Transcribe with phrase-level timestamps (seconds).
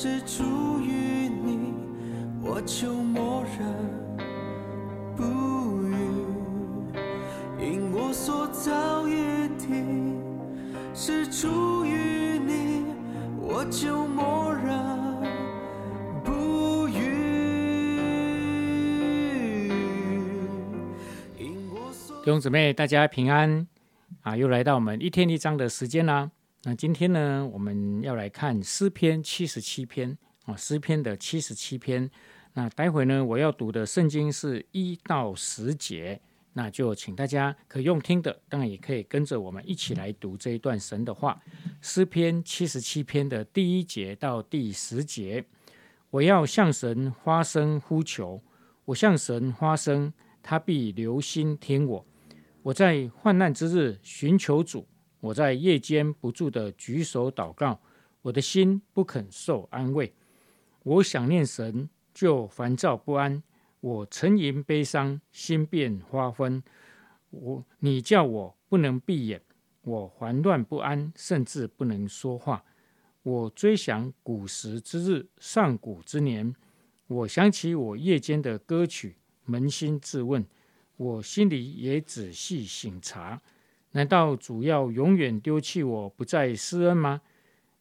[0.00, 1.74] 是出于你，
[2.40, 3.66] 我就默认
[5.16, 5.24] 不
[5.88, 5.92] 语。
[7.58, 10.22] 因我所造一定
[10.94, 12.84] 是出于你，
[13.40, 14.78] 我就默认
[16.22, 17.32] 不语。
[21.36, 23.66] 因我所弟兄姊妹，大家平安
[24.22, 24.36] 啊！
[24.36, 26.30] 又来到我们一天一章的时间啦。
[26.68, 32.10] 那今天呢，我们要来看诗篇七十七篇啊，诗篇的七十七篇。
[32.52, 36.20] 那待会呢，我要读的圣经是一到十节，
[36.52, 41.40] 那就请大家可用听的，当然也可以跟着我们一起来读这一段神的话。
[41.80, 45.42] 诗篇七十七篇的第一节到第十节，
[46.10, 48.42] 我要向神发声呼求，
[48.84, 50.12] 我向神发声，
[50.42, 52.06] 他必留心听我。
[52.60, 54.86] 我在患难之日寻求主，
[55.20, 57.80] 我在夜间不住的举手祷告，
[58.22, 60.12] 我的心不肯受安慰。
[60.82, 63.42] 我想念神，就烦躁不安。
[63.80, 66.62] 我沉吟悲伤，心变花昏。
[67.30, 69.42] 我你叫我不能闭眼，
[69.82, 72.64] 我烦乱不安，甚至不能说话。
[73.22, 76.54] 我追想古时之日，上古之年。
[77.06, 80.46] 我想起我夜间的歌曲，扪心自问。
[80.96, 83.40] 我心里也仔细省察：
[83.92, 87.20] 难道主要永远丢弃我，不再施恩吗？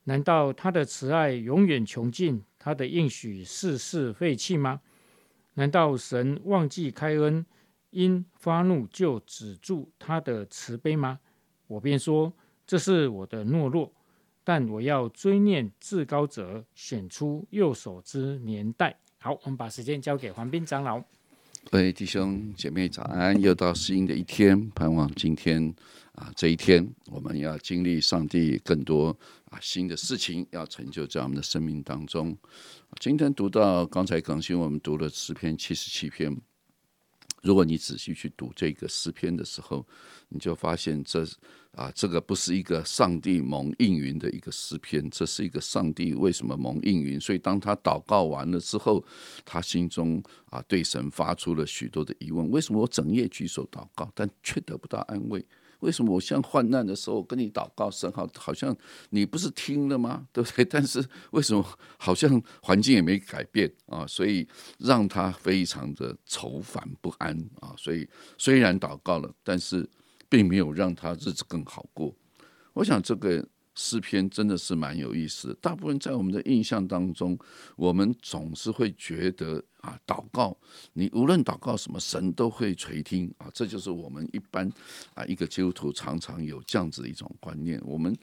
[0.05, 4.79] 难道他的慈爱永远穷尽，他的应许世事废弃吗？
[5.55, 7.45] 难道神忘记开恩，
[7.89, 11.19] 因发怒就止住他的慈悲吗？
[11.67, 12.31] 我便说
[12.65, 13.91] 这是我的懦弱，
[14.43, 18.97] 但我要追念至高者显出右手之年代。
[19.19, 21.03] 好，我们把时间交给黄斌长老。
[21.69, 23.39] 各位弟兄姐妹早安！
[23.41, 25.73] 又到新的一天，盼望今天
[26.13, 29.09] 啊这一天，我们要经历上帝更多
[29.49, 32.37] 啊新的事情，要成就在我们的生命当中。
[33.01, 36.37] 今天读到刚才更新，我们读了诗篇七十七篇。
[37.41, 39.85] 如果你仔细去读这个诗篇的时候，
[40.29, 41.25] 你就发现这
[41.71, 47.19] 啊，这个不是一个上帝蒙应允的一个诗篇，这是一个上帝为什么蒙应允？
[47.19, 49.05] 所以当他祷告完了之后，
[49.45, 55.45] 他心中啊对神发出了许多的疑问：为什么我整夜举手祷告，但却得不到安慰？
[55.79, 58.75] 为什么我像患难的时候跟你祷告，神好好像
[59.11, 60.27] 你不是听了吗？
[60.33, 60.65] 对不对？
[60.65, 61.63] 但是为什么
[61.97, 64.05] 好像环境也没改变啊？
[64.07, 64.47] 所以
[64.79, 67.73] 让他非常的愁烦不安啊！
[67.77, 68.07] 所以
[68.37, 69.87] 虽然祷告了，但是
[70.29, 72.13] 并没有让他日子更好过。
[72.73, 73.47] 我想这个
[73.79, 75.53] 诗篇真的是蛮有意思的。
[75.61, 77.37] 大部分在我们的印象当中，
[77.75, 80.57] 我们总是会觉得啊，祷告
[80.93, 83.47] 你无论祷告什么，神都会垂听啊。
[83.53, 84.67] 这就是我们一般
[85.13, 87.79] 啊一个基督徒常常有这样子的一种观念。
[87.85, 88.17] 我们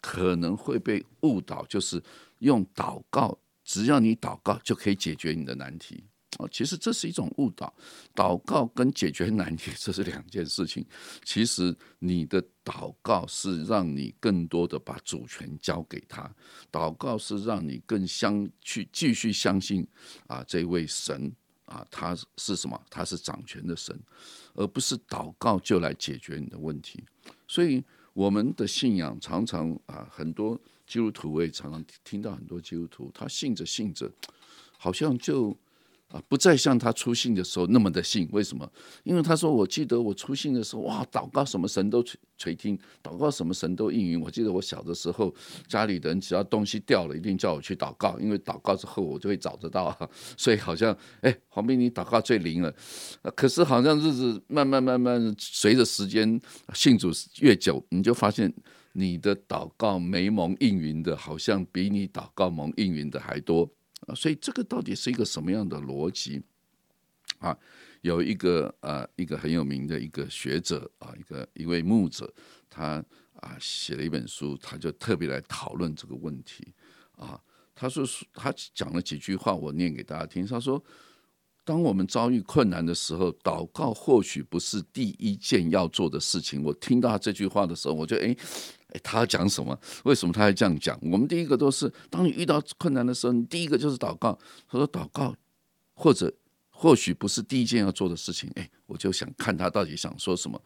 [0.00, 2.00] 可能会被误导，就是
[2.38, 6.04] 用祷告，只要你祷告就可以解决你的难题。
[6.38, 7.74] 哦，其实这是一种误导，
[8.14, 10.86] 祷告跟解决难题 这是两件事情。
[11.24, 16.32] 其实你的祷告是让你更多的把主权交给他，
[16.70, 19.84] 祷告是让你更相去继续相信
[20.28, 21.32] 啊这位神
[21.64, 22.80] 啊他是什么？
[22.88, 23.98] 他是掌权的神，
[24.54, 27.02] 而不是祷告就来解决你的问题。
[27.48, 34.08] 所以我们的信仰常常啊，很多基督徒我也常常听到很多基督徒，他信着信着，
[34.78, 35.58] 好像就。
[36.10, 38.68] 啊，不再像他出信的时候那么的信，为什么？
[39.04, 44.20] 因为他说，我记得我出信的时候，哇，祷告什么神都垂垂听，祷告什么神都应允。
[44.20, 45.32] 我记得我小的时候，
[45.68, 49.96] 家里人只要东西掉了，一定叫我去祷告，因为祷告之后我就会找得到。
[50.36, 52.74] 所以好像，哎，黄斌，你祷告最灵了。
[53.36, 56.40] 可是好像日子慢慢慢慢随着时间
[56.74, 57.10] 信主
[57.40, 58.52] 越久，你就发现
[58.94, 63.70] 你的祷告没蒙应允的，好像比你祷告蒙应允的还多。
[64.06, 66.42] 啊，所以这个到底是一个什么样的逻辑
[67.38, 67.56] 啊？
[68.02, 72.32] 有一个啊，一个很有名的一个学者啊，一个一位牧者，
[72.70, 76.72] 他啊写了一本书，他就特别来讨论这个问题
[77.16, 77.38] 啊。
[77.74, 78.02] 他说
[78.32, 80.46] 他讲了几句话，我念给大家听。
[80.46, 80.82] 他说，
[81.62, 86.62] 当我们遭遇困难的时候，祷告或许不是第一件要做的事情。
[86.62, 88.34] 我听到他这句话的时候，我就哎。
[88.92, 89.78] 哎，他讲什么？
[90.04, 90.98] 为什么他要这样讲？
[91.02, 94.38] 我们第一个都是，当你遇到困难的时候，你第一个就是祷告。
[94.68, 95.34] 他说祷告，
[95.94, 96.32] 或者
[96.70, 98.50] 或许不是第一件要做的事情。
[98.54, 100.60] 哎，我就想看他到底想说什么。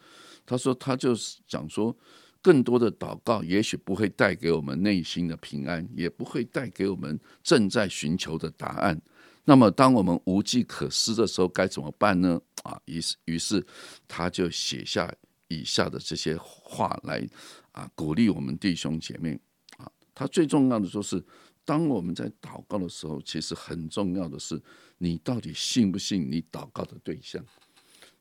[0.47, 1.97] 他说他就是讲说，
[2.43, 9.01] 更多的祷告也许不会带给我们内心的平安，也不会带给我们正在寻求的答案。
[9.47, 12.41] 那么，当我们无计可施的时候，该怎么办呢？
[12.63, 13.67] 啊，于是于是
[14.09, 15.13] 他就写下
[15.49, 17.27] 以下的这些话来。
[17.75, 19.39] 啊，鼓励我们弟兄姐妹
[19.77, 19.91] 啊！
[20.15, 21.23] 他最重要的就是
[21.65, 24.63] 当我们在祷告的时候，其实很重要的是，
[24.97, 27.45] 你到底信不信你祷告的对象？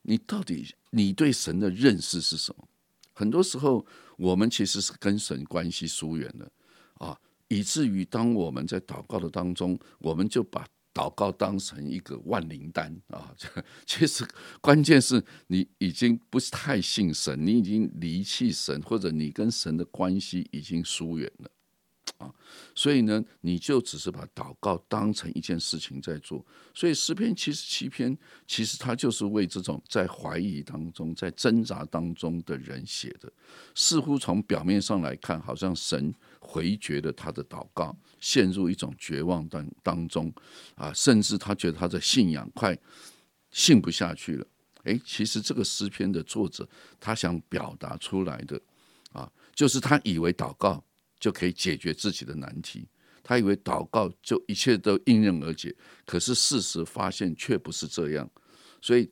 [0.02, 2.68] 你到底你对神的认识是什么？
[3.12, 3.86] 很多时候，
[4.18, 6.50] 我们其实是跟神关系疏远了
[6.94, 7.16] 啊，
[7.46, 13.34] 以至于当我们在祷告的当中，我们就把祷告当成一个万灵丹啊。
[13.84, 14.24] 其实
[14.60, 21.50] 关键是你已经不是太信神，你已经离弃神，或者你跟神的关系已经疏远了。
[22.18, 22.32] 啊，
[22.74, 26.44] 所以呢，你就只是把祷告当成一件事情在做。
[26.72, 28.16] 所以诗篇七十七篇，
[28.46, 33.32] 其实它就是为这种在怀疑当中、在挣扎当中的人写的。
[33.74, 40.32] 似乎从表面上来看，好像神回绝了他的祷告，陷入一种绝望当当中
[40.74, 42.78] 啊，甚至他觉得他的信仰快
[43.50, 44.46] 信不下去了。
[44.84, 46.68] 诶，其实这个诗篇的作者
[47.00, 48.60] 他想表达出来的
[49.12, 50.84] 啊，就是他以为祷告。
[51.24, 52.86] 就可以解决自己的难题。
[53.22, 55.74] 他以为祷告就一切都迎刃而解，
[56.04, 58.30] 可是事实发现却不是这样。
[58.82, 59.10] 所以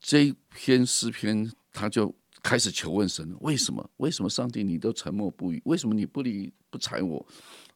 [0.00, 3.90] 这一篇诗篇，他就开始求问神：为什么？
[3.98, 5.60] 为什么上帝你都沉默不语？
[5.66, 7.26] 为什么你不理不睬我？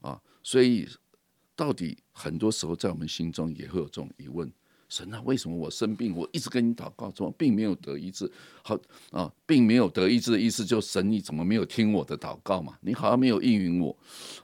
[0.00, 0.18] 啊！
[0.42, 0.88] 所以
[1.54, 4.50] 到底很多时候在我们心中也会有这种疑问。
[4.90, 8.30] 神啊，为什么我生病，我一直跟你祷告，怎么并没有得医治？
[8.62, 8.78] 好
[9.12, 12.76] 啊，并没有得医治的意思，就神你怎么没有听我的祷告嘛？
[12.82, 13.96] 你好像没有应允我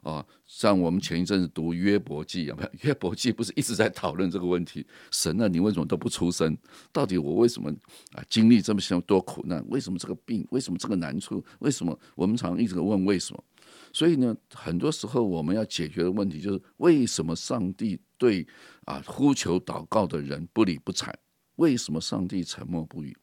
[0.02, 0.24] 啊。
[0.46, 4.86] 像我们前一阵子读约伯记啊， 约伯记不是一直在讨论这个问题？
[5.10, 6.56] 神啊，你为什么都不出声？
[6.92, 7.68] 到底我为什么
[8.12, 9.62] 啊经历这么些多苦难？
[9.68, 10.46] 为什么这个病？
[10.50, 11.44] 为什么这个难处？
[11.58, 13.44] 为什么我们常一直问为什么？
[13.96, 17.98] 所以呢，很多时候我们要解决的问题就是为什么上帝？
[18.18, 18.46] 对
[18.84, 21.10] 啊，呼求祷告的人不理不睬，
[21.54, 23.16] 为什么上帝沉默不语？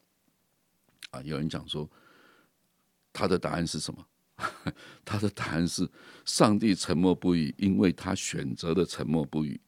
[1.11, 1.87] 啊，有人讲说，
[3.13, 4.03] 他的答案是什么？
[5.05, 5.87] 他的答案是
[6.25, 9.61] 上帝沉默不语，因为他选择了沉默不语。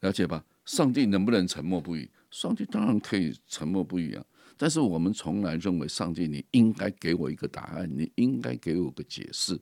[0.00, 0.44] 了解吧？
[0.64, 2.10] 上帝能不能沉默不语？
[2.32, 4.24] 上帝当然可以沉默不语啊。
[4.56, 9.56] 但是我们从来认为，上帝你应该给我一个答案，你应该给我个解释。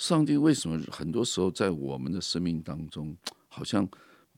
[0.00, 3.14] 上帝为什么很多时候在我们的生命当中？
[3.48, 3.86] 好像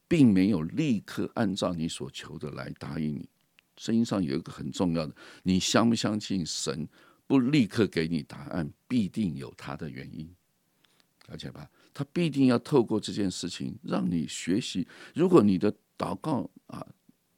[0.09, 3.29] 并没有立刻按照你所求的来答应你。
[3.77, 5.15] 圣经上有一个很重要的，
[5.45, 6.89] 你相不相信神
[7.29, 10.29] 不立刻给你答案，必定有他的原因，
[11.29, 14.89] 而且吧，他必定要透过这件事情让你学习。
[15.15, 16.85] 如果你的祷告啊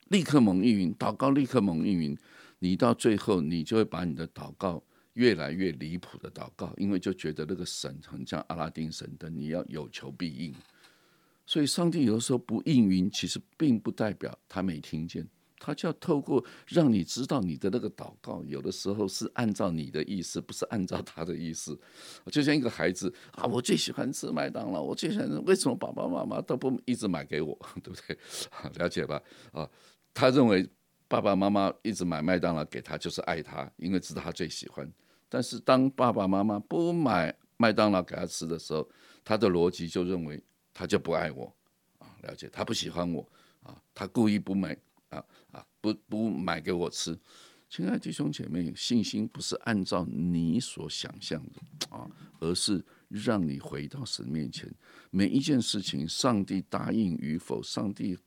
[0.09, 2.17] 立刻蒙应允，祷告立刻蒙应允，
[2.61, 4.83] 你到最后你就会把你的祷告
[5.15, 10.55] 越来越离谱的祷告，因为就觉得那个神很像阿拉丁神灯，你要有求必应。
[11.47, 15.29] 所以，上帝有的时候不应允，其实并不代表他没听见，
[15.59, 21.79] 他就要透过让你知道你的那个祷告，有的时候是按照你的意思，不是按照他的意思。
[22.33, 28.19] 就像一个孩子啊，我最喜欢吃麦当劳，我最喜欢，为什么爸爸妈妈都不一直买给我， 对不对？
[28.79, 29.23] 了解吧？
[29.53, 29.69] 啊，
[30.15, 30.67] 他认为
[31.07, 34.91] 爸爸妈妈一直买麦当劳给他就是爱他，因为知道他最喜欢。
[35.35, 38.89] 但是当爸爸妈妈不买麦当劳给他吃的时候，
[39.25, 40.41] 他的逻辑就认为。
[40.77, 41.55] 他就不爱我，
[42.01, 43.25] 啊，了解，他不喜欢我，
[43.63, 44.77] 啊，他故意不买，
[45.09, 47.17] 啊啊，不不买给我吃。
[47.71, 52.11] 亲爱的弟兄姐妹，信心不是按照你所想象的啊，
[52.41, 54.69] 而是让你回到神面前。
[55.13, 58.19] 每一件事情，上帝答应与否，上帝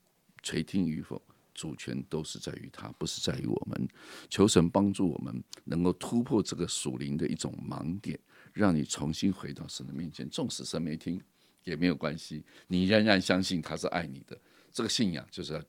[0.42, 1.20] 垂听与否，
[1.58, 3.88] 主权都是在于他，不是在于我们。
[4.30, 8.18] 求神帮助我们，能够突破这个属灵的一种盲点，
[8.52, 10.30] 让你重新回到神的面前。
[10.30, 11.20] 纵使神没听。
[11.64, 14.40] 也没有关系，你仍然相信他是爱你的，
[14.72, 15.62] 这个信仰就是要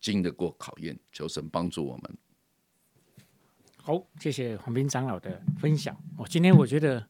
[0.00, 0.98] 经得过考验。
[1.12, 2.18] 求神帮助我们。
[3.76, 5.96] 好，谢谢黄斌长老的分享。
[6.18, 7.08] 我今天我觉得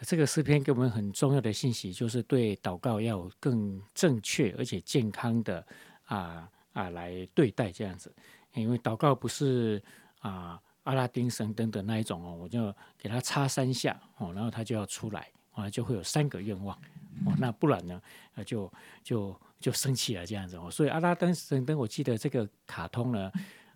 [0.00, 5.66] 这个诗篇给我们很重要的信息，就是对祷告要有更正确而且健康的
[6.04, 8.14] 啊啊来对待这样子。
[8.52, 9.82] 因为祷告不是
[10.20, 16.76] 啊阿拉丁神灯的那一种哦，我就给他插三下哦，然后他就要出来啊，就会有三个愿望。
[17.24, 18.00] 哦，那不然呢？
[18.34, 18.70] 啊，就
[19.02, 20.70] 就就生气了这样子哦。
[20.70, 23.32] 所以阿拉丁神灯，我记得这个卡通呢，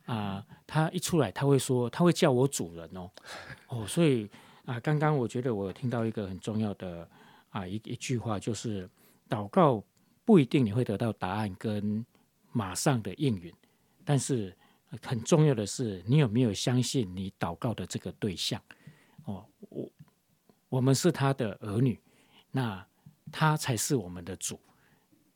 [0.06, 3.10] 啊，他一出来他会说，他会叫我主人哦。
[3.68, 4.28] 哦，所以
[4.64, 7.08] 啊，刚刚我觉得我听到一个很重要的
[7.50, 8.88] 啊一一句话，就是
[9.28, 9.82] 祷告
[10.24, 12.04] 不一定你会得到答案跟
[12.58, 13.54] 马上的应允，
[14.04, 14.56] 但是
[15.02, 18.60] 很重要的是，你有没有相信你祷告的这个对象？
[19.26, 19.46] 哦，
[19.76, 19.90] 我
[20.68, 22.00] 我们是他的儿女，
[22.50, 22.84] 那。
[23.30, 24.58] 他才是我们的主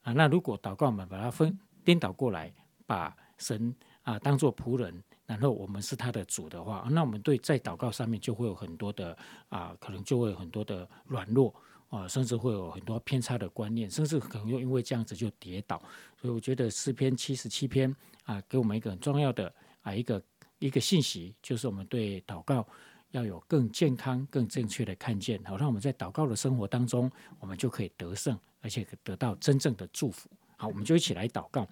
[0.00, 0.14] 啊！
[0.14, 2.50] 那如果祷告们把他分颠倒过来，
[2.87, 9.16] 把神啊当做仆人，然后我们是他的主的话，那我们对在祷告上面就会有很多的
[9.48, 11.54] 啊，可能就会有很多的软弱
[11.88, 15.82] 啊，甚至会有很多偏差的观念，甚至可能又因为这样子就跌倒。
[16.20, 20.22] 所以我觉得诗篇七十七篇啊，给我们一个很重要的啊一个
[20.58, 22.66] 一个信息，就是我们对祷告
[23.12, 27.10] 要有更健康、更正确的看见，好让我们在祷告的生活当中，
[27.40, 30.28] 我们就可以得胜，而且得到真正的祝福。
[30.58, 31.66] 好，我们就一起来祷告。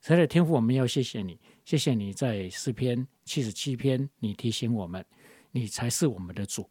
[0.00, 5.04] 神的天父，我们要谢谢你，谢谢你在诗篇七十七篇，你提醒我们，
[5.50, 6.68] 你才是我们的主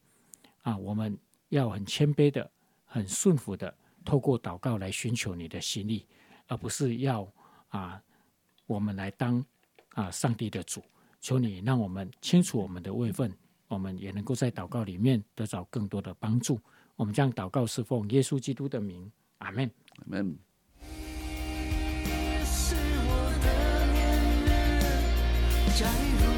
[0.61, 0.77] 啊！
[0.77, 1.17] 我们
[1.49, 2.49] 要很谦卑的、
[2.85, 3.73] 很顺服的，
[4.05, 6.05] 透过祷告来寻求你的心意，
[6.47, 7.31] 而不是要
[7.67, 8.01] 啊
[8.65, 9.45] 我们来当
[9.89, 10.81] 啊上帝的主。
[11.19, 13.31] 求你让我们清楚我们的位分，
[13.67, 16.59] 我们也能够在祷告里面得到更多的帮助。
[16.95, 19.69] 我们将祷告是奉耶稣基督的名，阿门。
[19.97, 20.46] 阿门。
[25.77, 26.36] 摘入手掌。